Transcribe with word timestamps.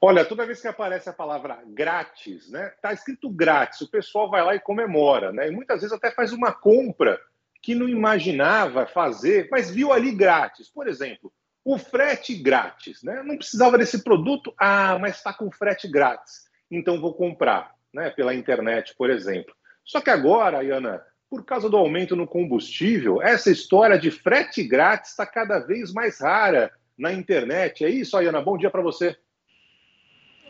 Olha, 0.00 0.24
toda 0.24 0.46
vez 0.46 0.60
que 0.60 0.68
aparece 0.68 1.08
a 1.08 1.12
palavra 1.12 1.60
grátis, 1.66 2.48
né? 2.50 2.72
Tá 2.80 2.92
escrito 2.92 3.28
grátis, 3.28 3.80
o 3.80 3.90
pessoal 3.90 4.30
vai 4.30 4.44
lá 4.44 4.54
e 4.54 4.60
comemora, 4.60 5.32
né? 5.32 5.48
E 5.48 5.50
muitas 5.50 5.80
vezes 5.80 5.96
até 5.96 6.10
faz 6.12 6.32
uma 6.32 6.52
compra 6.52 7.20
que 7.60 7.74
não 7.74 7.88
imaginava 7.88 8.86
fazer, 8.86 9.48
mas 9.50 9.70
viu 9.70 9.92
ali 9.92 10.12
grátis. 10.12 10.70
Por 10.70 10.86
exemplo, 10.86 11.32
o 11.64 11.76
frete 11.76 12.36
grátis, 12.36 13.02
né? 13.02 13.24
Não 13.24 13.36
precisava 13.36 13.76
desse 13.76 14.04
produto, 14.04 14.54
ah, 14.56 14.96
mas 15.00 15.16
está 15.16 15.32
com 15.32 15.50
frete 15.50 15.88
grátis, 15.88 16.44
então 16.70 17.00
vou 17.00 17.12
comprar, 17.14 17.74
né? 17.92 18.08
Pela 18.10 18.34
internet, 18.34 18.94
por 18.96 19.10
exemplo. 19.10 19.52
Só 19.84 20.00
que 20.00 20.10
agora, 20.10 20.58
Ayana, 20.58 21.02
por 21.28 21.44
causa 21.44 21.68
do 21.68 21.76
aumento 21.76 22.14
no 22.14 22.26
combustível, 22.26 23.20
essa 23.20 23.50
história 23.50 23.98
de 23.98 24.12
frete 24.12 24.62
grátis 24.62 25.10
está 25.10 25.26
cada 25.26 25.58
vez 25.58 25.92
mais 25.92 26.20
rara 26.20 26.70
na 26.96 27.12
internet. 27.12 27.84
É 27.84 27.88
isso, 27.88 28.16
Ayana? 28.16 28.40
Bom 28.40 28.56
dia 28.56 28.70
para 28.70 28.80
você. 28.80 29.16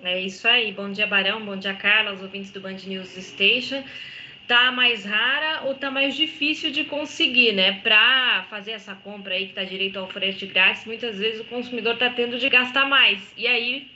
É 0.03 0.21
isso 0.21 0.47
aí. 0.47 0.73
Bom 0.73 0.91
dia, 0.91 1.07
Barão. 1.07 1.45
Bom 1.45 1.57
dia, 1.57 1.75
Carla, 1.75 2.13
os 2.13 2.23
ouvintes 2.23 2.53
do 2.53 2.61
Band 2.61 2.77
News 2.87 3.09
Station. 3.09 3.83
Tá 4.47 4.71
mais 4.71 5.05
rara 5.05 5.63
ou 5.65 5.75
tá 5.75 5.91
mais 5.91 6.17
difícil 6.17 6.71
de 6.71 6.85
conseguir, 6.85 7.53
né? 7.53 7.81
Para 7.81 8.45
fazer 8.49 8.73
essa 8.73 8.95
compra 8.95 9.35
aí 9.35 9.49
que 9.49 9.55
tá 9.55 9.65
direito 9.65 9.99
ao 9.99 10.09
frete 10.09 10.47
grátis, 10.47 10.87
muitas 10.87 11.19
vezes 11.19 11.41
o 11.41 11.45
consumidor 11.45 11.99
tá 11.99 12.09
tendo 12.11 12.39
de 12.39 12.49
gastar 12.49 12.89
mais. 12.89 13.35
E 13.37 13.47
aí 13.47 13.91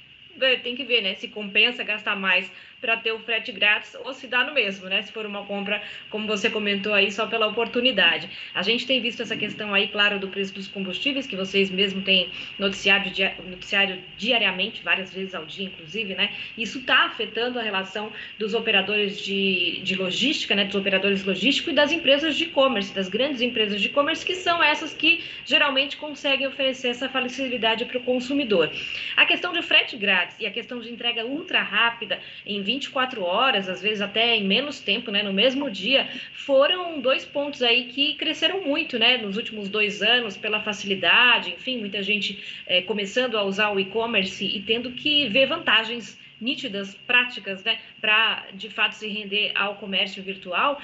tem 0.63 0.75
que 0.75 0.85
ver, 0.85 1.03
né? 1.03 1.15
Se 1.15 1.29
compensa 1.29 1.85
gastar 1.85 2.17
mais 2.17 2.51
para 2.83 2.97
ter 2.97 3.13
o 3.13 3.21
frete 3.21 3.53
grátis 3.53 3.97
ou 4.05 4.13
se 4.13 4.27
dá 4.27 4.43
no 4.43 4.53
mesmo, 4.53 4.89
né? 4.89 5.01
Se 5.03 5.13
for 5.13 5.25
uma 5.25 5.47
compra, 5.47 5.81
como 6.11 6.27
você 6.27 6.51
comentou 6.51 6.93
aí, 6.93 7.13
só 7.13 7.27
pela 7.29 7.47
oportunidade. 7.47 8.29
A 8.53 8.61
gente 8.63 8.85
tem 8.89 9.01
visto 9.01 9.23
essa 9.23 9.37
questão 9.37 9.73
aí, 9.73 9.87
claro, 9.87 10.19
do 10.19 10.27
preço 10.27 10.53
dos 10.53 10.67
combustíveis, 10.67 11.25
que 11.25 11.37
vocês 11.37 11.71
mesmo 11.71 12.03
têm 12.03 12.29
noticiado, 12.59 13.09
noticiário 13.47 14.03
diariamente, 14.19 14.83
várias 14.83 15.15
vezes 15.15 15.33
ao 15.33 15.47
dia, 15.47 15.67
inclusive, 15.67 16.15
né? 16.17 16.33
Isso 16.59 16.79
está 16.79 17.07
afetando 17.07 17.61
a 17.61 17.63
relação 17.63 18.13
dos 18.37 18.53
operadores 18.53 19.23
de, 19.23 19.81
de 19.85 19.95
logística, 19.95 20.57
né? 20.57 20.65
Dos 20.65 20.75
operadores 20.75 21.25
logísticos 21.25 21.73
e 21.73 21.77
das 21.77 21.93
empresas 21.93 22.37
de 22.37 22.45
e-commerce, 22.45 22.93
das 22.93 23.09
grandes 23.09 23.41
empresas 23.41 23.81
de 23.81 23.87
e-commerce, 23.87 24.27
que 24.27 24.35
são 24.35 24.61
essas 24.61 24.93
que 24.93 25.23
geralmente 25.45 25.97
conseguem 25.97 26.49
oferecer 26.49 26.89
essa 26.89 27.09
facilidade 27.09 27.85
para 27.85 27.99
o 27.99 28.03
consumidor. 28.03 28.73
A 29.17 29.25
questão 29.25 29.53
de 29.53 29.63
frete 29.63 29.97
grátis 29.97 30.37
e 30.41 30.47
a 30.47 30.51
questão 30.51 30.81
de 30.81 30.91
entrega 30.91 31.25
ultra 31.25 31.63
rápida 31.63 32.19
em 32.45 32.61
20 32.61 32.72
24 32.73 33.23
horas, 33.23 33.69
às 33.69 33.83
vezes 33.83 34.01
até 34.01 34.37
em 34.37 34.45
menos 34.45 34.81
tempo, 34.81 35.11
né, 35.11 35.23
no 35.23 35.33
mesmo 35.33 35.71
dia, 35.71 36.09
foram 36.33 37.01
dois 37.01 37.25
pontos 37.25 37.63
aí 37.63 37.85
que 37.85 38.15
cresceram 38.15 38.63
muito, 38.63 38.99
né, 38.99 39.19
nos 39.19 39.37
últimos 39.37 39.69
dois 39.69 40.03
anos, 40.03 40.37
pela 40.37 40.61
facilidade, 40.61 41.51
enfim, 41.51 41.79
muita 41.79 42.03
gente 42.03 42.43
é, 42.67 42.83
começando 42.83 43.37
a 43.37 43.43
usar 43.43 43.71
o 43.71 43.79
e-commerce 43.79 44.45
e 44.45 44.61
tendo 44.63 44.93
que 44.93 45.29
ver 45.29 45.47
vantagens 45.47 46.19
nítidas, 46.41 46.95
práticas, 47.07 47.63
né, 47.63 47.79
para 48.01 48.47
de 48.55 48.69
fato 48.69 48.95
se 48.95 49.07
render 49.07 49.53
ao 49.55 49.77
comércio 49.77 50.23
virtual. 50.23 50.81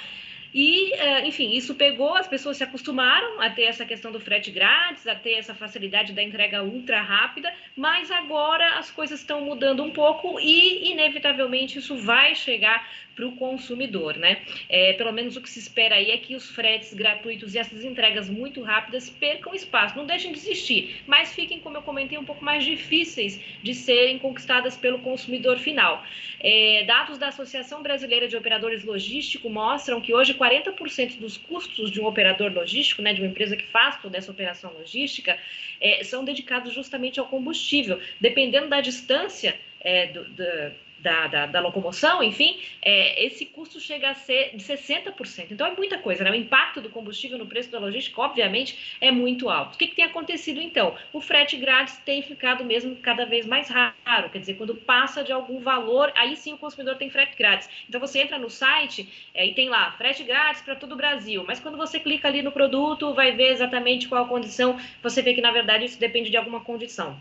E, 0.52 0.92
eh, 0.94 1.26
enfim, 1.26 1.52
isso 1.52 1.74
pegou, 1.74 2.14
as 2.14 2.26
pessoas 2.26 2.56
se 2.56 2.64
acostumaram 2.64 3.40
a 3.40 3.50
ter 3.50 3.64
essa 3.64 3.84
questão 3.84 4.10
do 4.10 4.20
frete 4.20 4.50
grátis, 4.50 5.06
a 5.06 5.14
ter 5.14 5.34
essa 5.34 5.54
facilidade 5.54 6.12
da 6.12 6.22
entrega 6.22 6.62
ultra 6.62 7.02
rápida, 7.02 7.52
mas 7.76 8.10
agora 8.10 8.78
as 8.78 8.90
coisas 8.90 9.20
estão 9.20 9.42
mudando 9.42 9.82
um 9.82 9.90
pouco 9.90 10.40
e, 10.40 10.90
inevitavelmente, 10.90 11.78
isso 11.78 11.96
vai 11.96 12.34
chegar 12.34 12.88
para 13.18 13.26
o 13.26 13.32
consumidor, 13.32 14.16
né? 14.16 14.42
É, 14.68 14.92
pelo 14.92 15.12
menos 15.12 15.36
o 15.36 15.40
que 15.40 15.50
se 15.50 15.58
espera 15.58 15.96
aí 15.96 16.12
é 16.12 16.16
que 16.16 16.36
os 16.36 16.48
fretes 16.48 16.94
gratuitos 16.94 17.52
e 17.52 17.58
essas 17.58 17.84
entregas 17.84 18.30
muito 18.30 18.62
rápidas 18.62 19.10
percam 19.10 19.52
espaço, 19.52 19.96
não 19.96 20.06
deixem 20.06 20.30
de 20.30 20.38
existir, 20.38 21.02
mas 21.04 21.34
fiquem, 21.34 21.58
como 21.58 21.76
eu 21.76 21.82
comentei, 21.82 22.16
um 22.16 22.24
pouco 22.24 22.44
mais 22.44 22.64
difíceis 22.64 23.40
de 23.60 23.74
serem 23.74 24.20
conquistadas 24.20 24.76
pelo 24.76 25.00
consumidor 25.00 25.58
final. 25.58 26.04
É, 26.38 26.84
dados 26.86 27.18
da 27.18 27.26
Associação 27.26 27.82
Brasileira 27.82 28.28
de 28.28 28.36
Operadores 28.36 28.84
Logísticos 28.84 29.50
mostram 29.50 30.00
que 30.00 30.14
hoje 30.14 30.34
40% 30.34 31.18
dos 31.18 31.36
custos 31.36 31.90
de 31.90 32.00
um 32.00 32.06
operador 32.06 32.52
logístico, 32.52 33.02
né, 33.02 33.12
de 33.12 33.20
uma 33.20 33.28
empresa 33.28 33.56
que 33.56 33.66
faz 33.66 34.00
toda 34.00 34.16
essa 34.16 34.30
operação 34.30 34.72
logística, 34.78 35.36
é, 35.80 36.04
são 36.04 36.24
dedicados 36.24 36.72
justamente 36.72 37.18
ao 37.18 37.26
combustível. 37.26 38.00
Dependendo 38.20 38.68
da 38.68 38.80
distância 38.80 39.58
é, 39.80 40.06
do, 40.06 40.22
do 40.28 40.87
da, 41.00 41.26
da, 41.26 41.46
da, 41.46 41.60
locomoção, 41.60 42.22
enfim, 42.22 42.60
é, 42.82 43.24
esse 43.24 43.46
custo 43.46 43.80
chega 43.80 44.10
a 44.10 44.14
ser 44.14 44.56
de 44.56 44.64
60%. 44.64 45.48
Então 45.50 45.66
é 45.66 45.74
muita 45.76 45.98
coisa, 45.98 46.24
né? 46.24 46.30
O 46.30 46.34
impacto 46.34 46.80
do 46.80 46.90
combustível 46.90 47.38
no 47.38 47.46
preço 47.46 47.70
da 47.70 47.78
logística, 47.78 48.20
obviamente, 48.20 48.96
é 49.00 49.10
muito 49.10 49.48
alto. 49.48 49.74
O 49.74 49.78
que, 49.78 49.86
que 49.88 49.96
tem 49.96 50.04
acontecido 50.04 50.60
então? 50.60 50.96
O 51.12 51.20
frete 51.20 51.56
grátis 51.56 51.96
tem 51.98 52.22
ficado 52.22 52.64
mesmo 52.64 52.96
cada 52.96 53.24
vez 53.24 53.46
mais 53.46 53.68
raro, 53.68 54.30
quer 54.30 54.38
dizer, 54.38 54.54
quando 54.54 54.74
passa 54.74 55.22
de 55.22 55.32
algum 55.32 55.60
valor, 55.60 56.12
aí 56.14 56.36
sim 56.36 56.52
o 56.52 56.58
consumidor 56.58 56.96
tem 56.96 57.10
frete 57.10 57.36
grátis. 57.36 57.68
Então 57.88 58.00
você 58.00 58.20
entra 58.20 58.38
no 58.38 58.50
site 58.50 59.08
é, 59.34 59.46
e 59.46 59.54
tem 59.54 59.68
lá 59.68 59.92
frete 59.92 60.24
grátis 60.24 60.62
para 60.62 60.74
todo 60.74 60.92
o 60.92 60.96
Brasil, 60.96 61.44
mas 61.46 61.60
quando 61.60 61.76
você 61.76 62.00
clica 62.00 62.28
ali 62.28 62.42
no 62.42 62.52
produto, 62.52 63.14
vai 63.14 63.32
ver 63.32 63.52
exatamente 63.52 64.08
qual 64.08 64.24
a 64.24 64.28
condição, 64.28 64.78
você 65.02 65.22
vê 65.22 65.34
que 65.34 65.40
na 65.40 65.50
verdade 65.50 65.84
isso 65.84 65.98
depende 65.98 66.30
de 66.30 66.36
alguma 66.36 66.60
condição. 66.60 67.18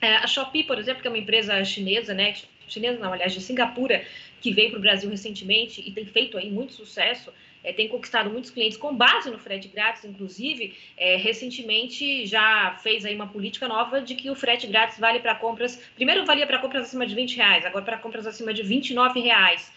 É, 0.00 0.16
a 0.16 0.26
Shopee, 0.26 0.64
por 0.64 0.78
exemplo, 0.78 1.02
que 1.02 1.08
é 1.08 1.10
uma 1.10 1.18
empresa 1.18 1.62
chinesa, 1.64 2.12
né, 2.14 2.34
chinesa 2.68 2.98
não, 2.98 3.12
aliás, 3.12 3.32
de 3.32 3.40
Singapura, 3.40 4.04
que 4.40 4.52
veio 4.52 4.70
para 4.70 4.78
o 4.78 4.82
Brasil 4.82 5.08
recentemente 5.08 5.82
e 5.86 5.90
tem 5.90 6.04
feito 6.04 6.36
aí 6.36 6.50
muito 6.50 6.72
sucesso, 6.72 7.32
é, 7.64 7.72
tem 7.72 7.88
conquistado 7.88 8.30
muitos 8.30 8.50
clientes 8.50 8.78
com 8.78 8.94
base 8.94 9.30
no 9.30 9.38
frete 9.38 9.68
grátis, 9.68 10.04
inclusive, 10.04 10.76
é, 10.96 11.16
recentemente 11.16 12.24
já 12.26 12.78
fez 12.82 13.04
aí 13.04 13.14
uma 13.14 13.26
política 13.26 13.66
nova 13.66 14.00
de 14.00 14.14
que 14.14 14.30
o 14.30 14.34
frete 14.34 14.66
grátis 14.66 14.98
vale 14.98 15.18
para 15.18 15.34
compras, 15.34 15.82
primeiro 15.96 16.24
valia 16.24 16.46
para 16.46 16.60
compras 16.60 16.84
acima 16.84 17.06
de 17.06 17.14
20 17.14 17.36
reais, 17.36 17.66
agora 17.66 17.84
para 17.84 17.98
compras 17.98 18.26
acima 18.26 18.54
de 18.54 18.62
29 18.62 19.20
reais. 19.20 19.72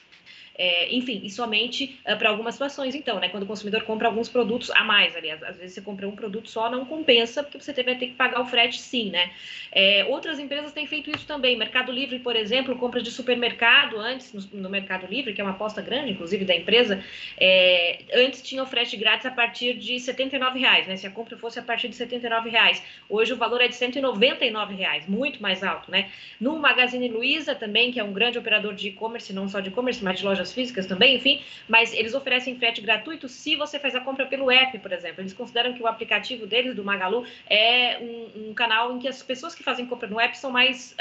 É, 0.61 0.93
enfim, 0.93 1.21
e 1.23 1.29
somente 1.29 1.97
uh, 2.05 2.17
para 2.17 2.27
algumas 2.27 2.55
situações, 2.55 2.93
então, 2.93 3.17
né? 3.17 3.29
Quando 3.29 3.43
o 3.43 3.45
consumidor 3.45 3.83
compra 3.83 4.09
alguns 4.09 4.27
produtos 4.27 4.69
a 4.71 4.83
mais, 4.83 5.15
aliás, 5.15 5.41
às 5.41 5.55
vezes 5.55 5.73
você 5.73 5.81
compra 5.81 6.05
um 6.05 6.11
produto 6.11 6.49
só, 6.49 6.69
não 6.69 6.83
compensa, 6.83 7.41
porque 7.41 7.57
você 7.57 7.81
vai 7.81 7.95
ter 7.95 8.07
que 8.07 8.15
pagar 8.15 8.41
o 8.41 8.45
frete 8.45 8.77
sim, 8.77 9.09
né? 9.09 9.31
É, 9.71 10.05
outras 10.09 10.37
empresas 10.37 10.73
têm 10.73 10.85
feito 10.85 11.09
isso 11.09 11.25
também. 11.25 11.57
Mercado 11.57 11.93
Livre, 11.93 12.19
por 12.19 12.35
exemplo, 12.35 12.75
compras 12.75 13.03
de 13.03 13.09
supermercado 13.09 13.97
antes, 13.97 14.33
no, 14.33 14.61
no 14.63 14.69
Mercado 14.69 15.07
Livre, 15.07 15.33
que 15.33 15.39
é 15.39 15.43
uma 15.45 15.53
aposta 15.53 15.81
grande, 15.81 16.11
inclusive, 16.11 16.43
da 16.43 16.53
empresa, 16.53 17.01
é, 17.37 17.99
antes 18.15 18.41
tinha 18.41 18.61
o 18.61 18.65
frete 18.65 18.97
grátis 18.97 19.27
a 19.27 19.31
partir 19.31 19.75
de 19.75 19.95
R$ 19.95 20.59
reais, 20.59 20.87
né? 20.87 20.97
Se 20.97 21.07
a 21.07 21.11
compra 21.11 21.37
fosse 21.37 21.57
a 21.57 21.63
partir 21.63 21.87
de 21.87 22.03
R$ 22.03 22.49
reais. 22.49 22.83
Hoje 23.07 23.31
o 23.31 23.37
valor 23.37 23.61
é 23.61 23.69
de 23.69 23.77
R$ 23.77 24.75
reais, 24.75 25.07
muito 25.07 25.41
mais 25.41 25.63
alto, 25.63 25.89
né? 25.89 26.09
No 26.37 26.59
Magazine 26.59 27.07
Luiza 27.07 27.55
também, 27.55 27.93
que 27.93 27.99
é 28.01 28.03
um 28.03 28.11
grande 28.11 28.37
operador 28.37 28.73
de 28.73 28.89
e-commerce, 28.89 29.31
não 29.31 29.47
só 29.47 29.61
de 29.61 29.69
e-commerce, 29.69 30.03
mas 30.03 30.19
de 30.19 30.25
lojas 30.25 30.48
lojas 30.49 30.53
físicas 30.53 30.85
também, 30.85 31.15
enfim, 31.15 31.41
mas 31.67 31.93
eles 31.93 32.13
oferecem 32.13 32.57
frete 32.57 32.81
gratuito 32.81 33.27
se 33.27 33.55
você 33.55 33.79
faz 33.79 33.95
a 33.95 34.01
compra 34.01 34.25
pelo 34.25 34.51
app, 34.51 34.77
por 34.79 34.91
exemplo. 34.91 35.21
Eles 35.21 35.33
consideram 35.33 35.73
que 35.73 35.81
o 35.81 35.87
aplicativo 35.87 36.45
deles, 36.45 36.75
do 36.75 36.83
Magalu, 36.83 37.25
é 37.47 37.97
um, 37.99 38.49
um 38.49 38.53
canal 38.53 38.95
em 38.95 38.99
que 38.99 39.07
as 39.07 39.21
pessoas 39.23 39.55
que 39.55 39.63
fazem 39.63 39.85
compra 39.85 40.07
no 40.07 40.19
app 40.19 40.37
são 40.37 40.51
mais. 40.51 40.95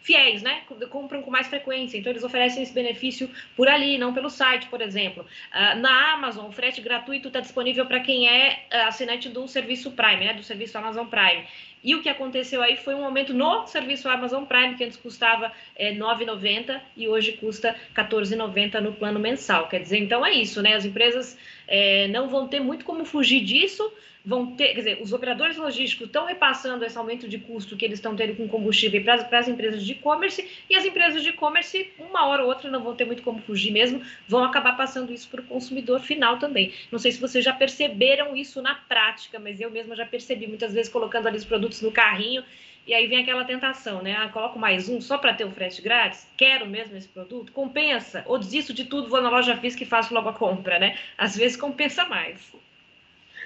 Fiéis, 0.00 0.42
né? 0.42 0.60
Compram 0.90 1.22
com 1.22 1.30
mais 1.30 1.46
frequência, 1.46 1.96
então 1.96 2.12
eles 2.12 2.22
oferecem 2.22 2.62
esse 2.62 2.74
benefício 2.74 3.30
por 3.56 3.66
ali, 3.66 3.96
não 3.96 4.12
pelo 4.12 4.28
site, 4.28 4.66
por 4.66 4.82
exemplo. 4.82 5.22
Uh, 5.22 5.78
na 5.78 6.12
Amazon, 6.12 6.44
o 6.44 6.52
frete 6.52 6.82
gratuito 6.82 7.28
está 7.28 7.40
disponível 7.40 7.86
para 7.86 8.00
quem 8.00 8.28
é 8.28 8.66
uh, 8.70 8.88
assinante 8.88 9.30
do 9.30 9.48
serviço 9.48 9.92
Prime, 9.92 10.26
né? 10.26 10.34
Do 10.34 10.42
serviço 10.42 10.76
Amazon 10.76 11.06
Prime. 11.06 11.46
E 11.84 11.94
o 11.94 12.02
que 12.02 12.08
aconteceu 12.08 12.62
aí 12.62 12.78
foi 12.78 12.94
um 12.94 13.04
aumento 13.04 13.34
no 13.34 13.66
serviço 13.66 14.08
Amazon 14.08 14.44
Prime, 14.44 14.74
que 14.74 14.84
antes 14.84 14.96
custava 14.96 15.52
é, 15.76 15.90
R$ 15.90 15.98
9,90 15.98 16.80
e 16.96 17.06
hoje 17.06 17.32
custa 17.32 17.76
R$ 17.94 18.02
14,90 18.02 18.80
no 18.80 18.94
plano 18.94 19.20
mensal. 19.20 19.68
Quer 19.68 19.82
dizer, 19.82 19.98
então 19.98 20.24
é 20.24 20.32
isso, 20.32 20.62
né? 20.62 20.74
As 20.74 20.86
empresas 20.86 21.36
é, 21.66 22.08
não 22.08 22.28
vão 22.28 22.48
ter 22.48 22.60
muito 22.60 22.84
como 22.84 23.04
fugir 23.04 23.42
disso, 23.42 23.92
vão 24.24 24.46
ter, 24.56 24.68
quer 24.68 24.78
dizer, 24.78 24.98
os 25.02 25.12
operadores 25.12 25.56
logísticos 25.56 26.06
estão 26.06 26.24
repassando 26.24 26.84
esse 26.84 26.96
aumento 26.96 27.28
de 27.28 27.38
custo 27.38 27.76
que 27.76 27.84
eles 27.84 27.98
estão 27.98 28.16
tendo 28.16 28.34
com 28.34 28.48
combustível 28.48 29.02
para 29.04 29.38
as 29.38 29.48
empresas 29.48 29.84
de 29.84 29.92
e-commerce, 29.92 30.48
e 30.68 30.74
as 30.74 30.84
empresas 30.84 31.22
de 31.22 31.28
e-commerce, 31.28 31.90
uma 31.98 32.26
hora 32.26 32.42
ou 32.42 32.48
outra, 32.48 32.70
não 32.70 32.82
vão 32.82 32.94
ter 32.94 33.04
muito 33.04 33.22
como 33.22 33.42
fugir 33.42 33.70
mesmo, 33.70 34.00
vão 34.26 34.42
acabar 34.42 34.76
passando 34.76 35.12
isso 35.12 35.28
para 35.28 35.42
o 35.42 35.44
consumidor 35.44 36.00
final 36.00 36.38
também. 36.38 36.72
Não 36.90 36.98
sei 36.98 37.12
se 37.12 37.20
vocês 37.20 37.44
já 37.44 37.52
perceberam 37.52 38.34
isso 38.34 38.62
na 38.62 38.74
prática, 38.74 39.38
mas 39.38 39.60
eu 39.60 39.70
mesma 39.70 39.94
já 39.94 40.06
percebi 40.06 40.46
muitas 40.46 40.72
vezes 40.72 40.90
colocando 40.90 41.26
ali 41.26 41.36
os 41.36 41.44
produtos 41.44 41.82
no 41.82 41.92
carrinho. 41.92 42.42
E 42.86 42.92
aí 42.92 43.06
vem 43.06 43.22
aquela 43.22 43.44
tentação, 43.44 44.02
né? 44.02 44.14
Ah, 44.14 44.28
coloco 44.28 44.58
mais 44.58 44.90
um 44.90 45.00
só 45.00 45.16
para 45.16 45.32
ter 45.32 45.44
o 45.44 45.50
frete 45.50 45.80
grátis? 45.80 46.28
Quero 46.36 46.66
mesmo 46.66 46.94
esse 46.94 47.08
produto? 47.08 47.50
Compensa? 47.50 48.22
Ou 48.26 48.38
desisto 48.38 48.74
de 48.74 48.84
tudo, 48.84 49.08
vou 49.08 49.22
na 49.22 49.30
loja 49.30 49.56
física 49.56 49.84
e 49.84 49.86
faço 49.86 50.12
logo 50.12 50.28
a 50.28 50.34
compra, 50.34 50.78
né? 50.78 50.98
Às 51.16 51.34
vezes 51.34 51.53
compensa 51.56 52.04
mais. 52.04 52.40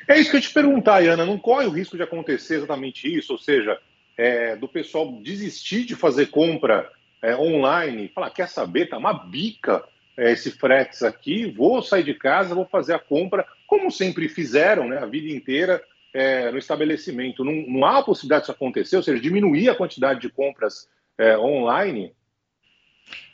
É 0.06 0.18
isso 0.18 0.30
que 0.30 0.36
eu 0.36 0.40
te 0.40 0.52
perguntar, 0.52 1.02
Ana, 1.02 1.24
não 1.24 1.38
corre 1.38 1.66
o 1.66 1.70
risco 1.70 1.96
de 1.96 2.02
acontecer 2.02 2.56
exatamente 2.56 3.06
isso? 3.06 3.32
Ou 3.32 3.38
seja, 3.38 3.78
é, 4.16 4.56
do 4.56 4.66
pessoal 4.66 5.12
desistir 5.22 5.84
de 5.84 5.94
fazer 5.94 6.26
compra 6.26 6.90
é, 7.22 7.36
online, 7.36 8.08
falar, 8.08 8.30
quer 8.30 8.48
saber, 8.48 8.86
tá 8.86 8.96
uma 8.96 9.12
bica 9.12 9.84
é, 10.16 10.32
esse 10.32 10.50
fretes 10.50 11.02
aqui, 11.02 11.50
vou 11.50 11.80
sair 11.80 12.02
de 12.02 12.14
casa, 12.14 12.54
vou 12.54 12.66
fazer 12.66 12.94
a 12.94 12.98
compra, 12.98 13.46
como 13.66 13.90
sempre 13.90 14.28
fizeram 14.28 14.88
né, 14.88 14.98
a 14.98 15.06
vida 15.06 15.28
inteira 15.28 15.82
é, 16.12 16.50
no 16.50 16.58
estabelecimento. 16.58 17.44
Não, 17.44 17.52
não, 17.52 17.84
há 17.84 18.02
possibilidade 18.02 18.42
disso 18.42 18.52
acontecer, 18.52 18.96
ou 18.96 19.02
seja, 19.02 19.22
diminuir 19.22 19.68
a 19.68 19.76
quantidade 19.76 20.20
de 20.20 20.28
compras 20.28 20.88
é, 21.16 21.38
online? 21.38 22.12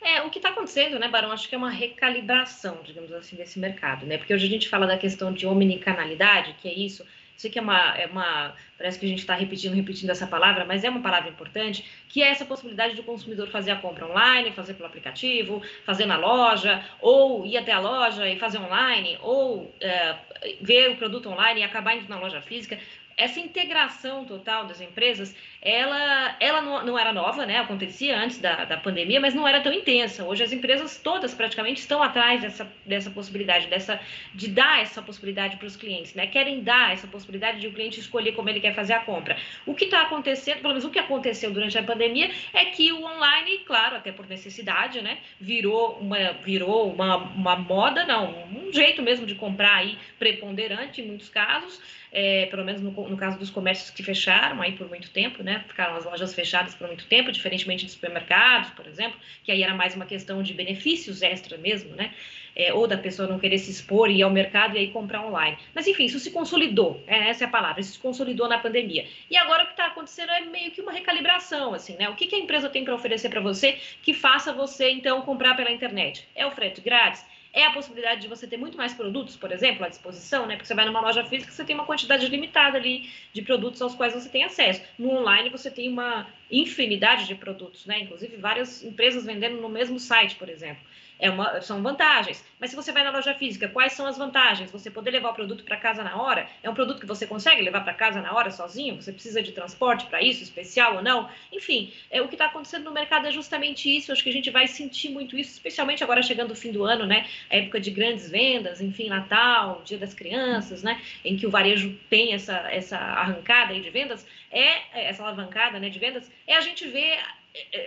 É, 0.01 0.21
o 0.21 0.29
que 0.29 0.39
está 0.39 0.49
acontecendo, 0.49 0.99
né, 0.99 1.07
Barão, 1.07 1.31
acho 1.31 1.49
que 1.49 1.55
é 1.55 1.57
uma 1.57 1.69
recalibração, 1.69 2.79
digamos 2.83 3.11
assim, 3.11 3.35
desse 3.35 3.59
mercado, 3.59 4.05
né? 4.05 4.17
Porque 4.17 4.33
hoje 4.33 4.45
a 4.45 4.49
gente 4.49 4.69
fala 4.69 4.85
da 4.85 4.97
questão 4.97 5.33
de 5.33 5.47
omnicanalidade, 5.47 6.55
que 6.61 6.67
é 6.67 6.73
isso, 6.73 7.05
sei 7.35 7.49
que 7.49 7.59
é 7.59 7.61
uma, 7.61 7.97
é 7.97 8.05
uma 8.05 8.53
parece 8.77 8.99
que 8.99 9.05
a 9.05 9.09
gente 9.09 9.19
está 9.19 9.35
repetindo, 9.35 9.73
repetindo 9.73 10.09
essa 10.09 10.27
palavra, 10.27 10.65
mas 10.65 10.83
é 10.83 10.89
uma 10.89 11.01
palavra 11.01 11.29
importante, 11.29 11.85
que 12.07 12.21
é 12.21 12.27
essa 12.27 12.45
possibilidade 12.45 12.95
do 12.95 13.03
consumidor 13.03 13.49
fazer 13.49 13.71
a 13.71 13.75
compra 13.75 14.07
online, 14.07 14.51
fazer 14.51 14.73
pelo 14.73 14.87
aplicativo, 14.87 15.61
fazer 15.85 16.05
na 16.05 16.17
loja, 16.17 16.83
ou 17.01 17.45
ir 17.45 17.57
até 17.57 17.71
a 17.71 17.79
loja 17.79 18.27
e 18.29 18.37
fazer 18.37 18.59
online, 18.59 19.17
ou 19.21 19.73
é, 19.81 20.15
ver 20.61 20.91
o 20.91 20.97
produto 20.97 21.29
online 21.29 21.61
e 21.61 21.63
acabar 21.63 21.95
indo 21.95 22.09
na 22.09 22.19
loja 22.19 22.41
física 22.41 22.77
essa 23.17 23.39
integração 23.39 24.25
total 24.25 24.65
das 24.65 24.81
empresas, 24.81 25.35
ela, 25.61 26.35
ela 26.39 26.61
não, 26.61 26.85
não, 26.85 26.99
era 26.99 27.13
nova, 27.13 27.45
né? 27.45 27.57
Acontecia 27.59 28.17
antes 28.17 28.39
da, 28.39 28.65
da 28.65 28.77
pandemia, 28.77 29.21
mas 29.21 29.33
não 29.33 29.47
era 29.47 29.61
tão 29.61 29.71
intensa. 29.71 30.25
Hoje 30.25 30.43
as 30.43 30.51
empresas 30.51 30.99
todas 31.01 31.33
praticamente 31.33 31.79
estão 31.79 32.03
atrás 32.03 32.41
dessa, 32.41 32.69
dessa 32.85 33.09
possibilidade, 33.09 33.67
dessa, 33.67 33.99
de 34.33 34.49
dar 34.49 34.81
essa 34.81 35.01
possibilidade 35.01 35.55
para 35.55 35.65
os 35.65 35.77
clientes, 35.77 36.13
né? 36.13 36.27
Querem 36.27 36.61
dar 36.61 36.91
essa 36.91 37.07
possibilidade 37.07 37.61
de 37.61 37.67
o 37.67 37.73
cliente 37.73 38.01
escolher 38.01 38.33
como 38.33 38.49
ele 38.49 38.59
quer 38.59 38.75
fazer 38.75 38.93
a 38.93 38.99
compra. 38.99 39.37
O 39.65 39.73
que 39.73 39.85
está 39.85 40.01
acontecendo, 40.01 40.57
pelo 40.57 40.69
menos 40.69 40.83
o 40.83 40.89
que 40.89 40.99
aconteceu 40.99 41.51
durante 41.51 41.77
a 41.77 41.83
pandemia, 41.83 42.29
é 42.53 42.65
que 42.65 42.91
o 42.91 43.01
online, 43.01 43.59
claro, 43.59 43.95
até 43.95 44.11
por 44.11 44.27
necessidade, 44.27 45.01
né? 45.01 45.19
Virou 45.39 45.97
uma, 45.99 46.33
virou 46.33 46.91
uma, 46.91 47.15
uma 47.15 47.55
moda, 47.55 48.05
não, 48.05 48.45
um 48.49 48.73
jeito 48.73 49.01
mesmo 49.01 49.25
de 49.25 49.35
comprar 49.35 49.75
aí 49.75 49.97
preponderante 50.19 51.01
em 51.01 51.07
muitos 51.07 51.29
casos 51.29 51.81
é, 52.15 52.45
pelo 52.45 52.63
menos 52.63 52.81
no, 52.81 52.91
no, 53.09 53.17
caso 53.17 53.37
dos 53.37 53.49
comércios 53.49 53.89
que 53.89 54.03
fecharam 54.03 54.61
aí 54.61 54.73
por 54.73 54.87
muito 54.87 55.09
tempo, 55.09 55.43
né? 55.43 55.63
Ficaram 55.67 55.95
as 55.95 56.05
lojas 56.05 56.33
fechadas 56.33 56.75
por 56.75 56.87
muito 56.87 57.05
tempo, 57.05 57.31
diferentemente 57.31 57.85
de 57.85 57.91
supermercados, 57.91 58.69
por 58.71 58.87
exemplo, 58.87 59.19
que 59.43 59.51
aí 59.51 59.63
era 59.63 59.73
mais 59.73 59.95
uma 59.95 60.05
questão 60.05 60.41
de 60.43 60.53
benefícios 60.53 61.21
extra 61.21 61.57
mesmo, 61.57 61.95
né? 61.95 62.13
É, 62.55 62.73
ou 62.73 62.87
da 62.87 62.97
pessoa 62.97 63.27
não 63.27 63.37
querer 63.37 63.57
se 63.57 63.69
expor 63.69 64.09
e 64.09 64.19
ir 64.19 64.23
ao 64.23 64.29
mercado 64.29 64.75
e 64.75 64.79
aí 64.79 64.87
comprar 64.87 65.25
online. 65.25 65.57
Mas 65.73 65.87
enfim, 65.87 66.05
isso 66.05 66.19
se 66.19 66.31
consolidou, 66.31 67.03
é, 67.05 67.29
essa 67.29 67.43
é 67.43 67.47
a 67.47 67.49
palavra, 67.49 67.81
isso 67.81 67.93
se 67.93 67.99
consolidou 67.99 68.47
na 68.47 68.57
pandemia. 68.57 69.05
E 69.29 69.35
agora 69.35 69.63
o 69.63 69.65
que 69.65 69.73
está 69.73 69.87
acontecendo 69.87 70.31
é 70.31 70.41
meio 70.41 70.71
que 70.71 70.81
uma 70.81 70.93
recalibração, 70.93 71.73
assim, 71.73 71.95
né? 71.97 72.07
O 72.09 72.15
que, 72.15 72.27
que 72.27 72.35
a 72.35 72.39
empresa 72.39 72.69
tem 72.69 72.85
para 72.85 72.95
oferecer 72.95 73.29
para 73.29 73.41
você 73.41 73.77
que 74.01 74.13
faça 74.13 74.53
você 74.53 74.89
então 74.89 75.21
comprar 75.21 75.55
pela 75.55 75.71
internet? 75.71 76.27
É 76.33 76.45
o 76.45 76.51
frete 76.51 76.79
grátis? 76.79 77.25
É 77.55 77.63
a 77.63 77.71
possibilidade 77.71 78.21
de 78.21 78.27
você 78.27 78.45
ter 78.45 78.57
muito 78.57 78.77
mais 78.77 78.93
produtos, 78.93 79.37
por 79.37 79.49
exemplo, 79.49 79.85
à 79.85 79.89
disposição, 79.89 80.45
né? 80.45 80.55
Porque 80.55 80.67
você 80.67 80.75
vai 80.75 80.85
numa 80.85 80.99
loja 80.99 81.23
física, 81.23 81.53
você 81.53 81.63
tem 81.63 81.73
uma 81.73 81.85
quantidade 81.85 82.27
limitada 82.27 82.77
ali 82.77 83.09
de 83.31 83.41
produtos 83.41 83.81
aos 83.81 83.95
quais 83.95 84.13
você 84.13 84.27
tem 84.27 84.43
acesso. 84.43 84.81
No 84.99 85.09
online, 85.11 85.49
você 85.49 85.71
tem 85.71 85.87
uma 85.87 86.27
infinidade 86.51 87.25
de 87.25 87.33
produtos, 87.33 87.85
né? 87.85 88.01
Inclusive 88.01 88.35
várias 88.35 88.83
empresas 88.83 89.25
vendendo 89.25 89.61
no 89.61 89.69
mesmo 89.69 89.97
site, 89.97 90.35
por 90.35 90.49
exemplo. 90.49 90.83
É 91.19 91.29
uma, 91.29 91.61
são 91.61 91.81
vantagens. 91.81 92.43
Mas 92.59 92.69
se 92.69 92.75
você 92.75 92.91
vai 92.91 93.03
na 93.03 93.11
loja 93.11 93.33
física, 93.33 93.67
quais 93.67 93.93
são 93.93 94.05
as 94.05 94.17
vantagens? 94.17 94.71
Você 94.71 94.91
poder 94.91 95.11
levar 95.11 95.29
o 95.29 95.33
produto 95.33 95.63
para 95.63 95.77
casa 95.77 96.03
na 96.03 96.21
hora? 96.21 96.47
É 96.61 96.69
um 96.69 96.73
produto 96.73 96.99
que 96.99 97.05
você 97.05 97.25
consegue 97.25 97.61
levar 97.61 97.81
para 97.81 97.93
casa 97.93 98.21
na 98.21 98.33
hora 98.33 98.51
sozinho? 98.51 99.01
Você 99.01 99.11
precisa 99.11 99.41
de 99.41 99.51
transporte 99.51 100.05
para 100.05 100.21
isso, 100.21 100.43
especial 100.43 100.95
ou 100.95 101.01
não? 101.01 101.29
Enfim, 101.51 101.93
é, 102.09 102.21
o 102.21 102.27
que 102.27 102.35
está 102.35 102.45
acontecendo 102.45 102.85
no 102.85 102.91
mercado 102.91 103.27
é 103.27 103.31
justamente 103.31 103.95
isso. 103.95 104.11
Acho 104.11 104.23
que 104.23 104.29
a 104.29 104.33
gente 104.33 104.49
vai 104.49 104.67
sentir 104.67 105.09
muito 105.09 105.37
isso, 105.37 105.51
especialmente 105.51 106.03
agora 106.03 106.21
chegando 106.21 106.51
o 106.51 106.55
fim 106.55 106.71
do 106.71 106.83
ano, 106.83 107.05
né? 107.05 107.27
A 107.49 107.57
época 107.57 107.79
de 107.79 107.91
grandes 107.91 108.29
vendas, 108.29 108.81
enfim, 108.81 109.09
Natal, 109.09 109.81
Dia 109.85 109.97
das 109.97 110.13
Crianças, 110.13 110.83
né? 110.83 111.01
Em 111.23 111.37
que 111.37 111.47
o 111.47 111.49
varejo 111.49 111.97
tem 112.09 112.33
essa, 112.33 112.57
essa 112.71 112.97
arrancada 112.97 113.73
de 113.73 113.89
vendas, 113.89 114.25
é 114.51 115.07
essa 115.07 115.23
alavancada 115.23 115.79
né, 115.79 115.89
de 115.89 115.99
vendas, 115.99 116.31
é 116.47 116.55
a 116.55 116.61
gente 116.61 116.87
ver 116.87 117.17
é, 117.17 117.19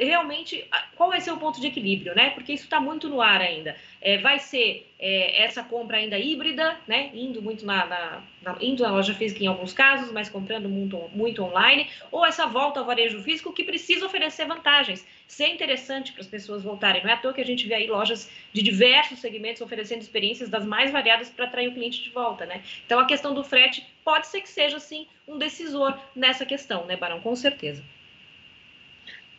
realmente 0.01 0.67
qual 0.97 1.11
vai 1.11 1.21
ser 1.21 1.31
o 1.31 1.37
ponto 1.37 1.61
de 1.61 1.67
equilíbrio, 1.67 2.15
né? 2.15 2.31
Porque 2.31 2.53
isso 2.53 2.65
está 2.65 2.81
muito 2.81 3.09
no 3.09 3.21
ar 3.21 3.41
ainda. 3.41 3.77
É, 4.01 4.19
vai 4.19 4.39
ser 4.39 4.87
é, 4.99 5.43
essa 5.45 5.63
compra 5.63 5.99
ainda 5.99 6.19
híbrida, 6.19 6.77
né? 6.87 7.11
Indo 7.15 7.43
muito 7.43 7.65
na, 7.65 7.87
na, 7.87 8.23
na, 8.43 8.57
indo 8.61 8.83
na 8.83 8.91
loja 8.91 9.15
física 9.15 9.43
em 9.43 9.47
alguns 9.47 9.73
casos, 9.73 10.13
mas 10.13 10.29
comprando 10.29 10.69
muito, 10.69 10.99
muito 11.13 11.43
online, 11.43 11.89
ou 12.11 12.25
essa 12.25 12.47
volta 12.47 12.81
ao 12.81 12.87
varejo 12.87 13.21
físico 13.23 13.53
que 13.53 13.65
precisa 13.65 14.07
oferecer 14.07 14.47
vantagens, 14.47 15.07
ser 15.27 15.49
interessante 15.49 16.13
para 16.13 16.23
as 16.23 16.27
pessoas 16.27 16.63
voltarem. 16.63 17.03
Não 17.03 17.11
é 17.11 17.15
à 17.15 17.17
toa 17.17 17.35
que 17.35 17.41
a 17.41 17.47
gente 17.47 17.67
vê 17.67 17.75
aí 17.75 17.87
lojas 17.87 18.31
de 18.53 18.63
diversos 18.63 19.19
segmentos 19.19 19.61
oferecendo 19.61 20.03
experiências 20.03 20.49
das 20.49 20.65
mais 20.65 20.91
variadas 20.91 21.29
para 21.29 21.45
atrair 21.45 21.69
o 21.69 21.75
cliente 21.75 22.03
de 22.03 22.11
volta, 22.11 22.47
né? 22.47 22.63
Então 22.87 22.99
a 22.99 23.07
questão 23.07 23.35
do 23.35 23.45
frete 23.45 23.87
pode 24.05 24.27
ser 24.27 24.41
que 24.41 24.49
seja 24.49 24.81
sim 24.81 25.07
um 25.27 25.39
decisor 25.39 25.99
nessa 26.17 26.47
questão, 26.47 26.87
né, 26.87 26.97
Barão? 26.97 27.21
Com 27.21 27.37
certeza. 27.37 27.85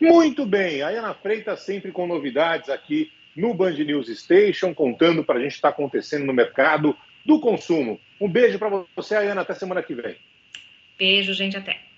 Muito 0.00 0.46
bem, 0.46 0.82
a 0.82 0.88
Ana 0.88 1.14
Freitas 1.14 1.60
sempre 1.60 1.92
com 1.92 2.06
novidades 2.06 2.70
aqui 2.70 3.12
no 3.36 3.52
Band 3.52 3.72
News 3.72 4.08
Station, 4.08 4.74
contando 4.74 5.22
para 5.22 5.38
a 5.38 5.42
gente 5.42 5.48
o 5.48 5.52
que 5.52 5.58
está 5.58 5.68
acontecendo 5.68 6.24
no 6.24 6.32
mercado 6.32 6.96
do 7.24 7.38
consumo. 7.40 8.00
Um 8.20 8.28
beijo 8.28 8.58
para 8.58 8.84
você, 8.96 9.16
Ana, 9.16 9.42
até 9.42 9.54
semana 9.54 9.82
que 9.82 9.94
vem. 9.94 10.16
Beijo, 10.98 11.34
gente, 11.34 11.56
até. 11.56 11.89